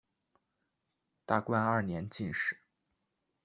[1.27, 2.59] 大观二年进士。